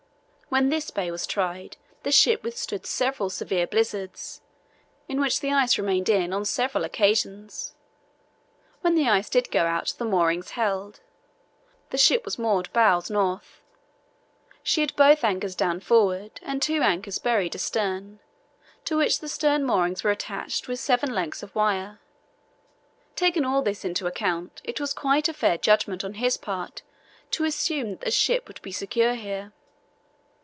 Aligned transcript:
When 0.53 0.67
this 0.67 0.91
bay 0.91 1.09
was 1.11 1.25
tried 1.25 1.77
the 2.03 2.11
ship 2.11 2.43
withstood 2.43 2.85
several 2.85 3.29
severe 3.29 3.65
blizzards, 3.65 4.41
in 5.07 5.17
which 5.21 5.39
the 5.39 5.53
ice 5.53 5.77
remained 5.77 6.09
in 6.09 6.33
on 6.33 6.43
several 6.43 6.83
occasions. 6.83 7.73
When 8.81 8.93
the 8.95 9.07
ice 9.07 9.29
did 9.29 9.49
go 9.49 9.63
out 9.65 9.93
the 9.97 10.03
moorings 10.03 10.49
held. 10.49 10.99
The 11.91 11.97
ship 11.97 12.25
was 12.25 12.37
moored 12.37 12.69
bows 12.73 13.09
north. 13.09 13.61
She 14.61 14.81
had 14.81 14.93
both 14.97 15.23
anchors 15.23 15.55
down 15.55 15.79
forward 15.79 16.41
and 16.43 16.61
two 16.61 16.81
anchors 16.81 17.17
buried 17.17 17.55
astern, 17.55 18.19
to 18.83 18.97
which 18.97 19.21
the 19.21 19.29
stern 19.29 19.63
moorings 19.63 20.03
were 20.03 20.11
attached 20.11 20.67
with 20.67 20.81
seven 20.81 21.15
lengths 21.15 21.41
of 21.41 21.55
wire. 21.55 22.01
Taking 23.15 23.45
all 23.45 23.61
this 23.61 23.85
into 23.85 24.05
account, 24.05 24.59
it 24.65 24.81
was 24.81 24.91
quite 24.91 25.29
a 25.29 25.33
fair 25.33 25.57
judgment 25.57 26.03
on 26.03 26.15
his 26.15 26.35
part 26.35 26.81
to 27.29 27.45
assume 27.45 27.91
that 27.91 28.01
the 28.01 28.11
ship 28.11 28.49
would 28.49 28.61
be 28.61 28.73
secure 28.73 29.15
here. 29.15 29.53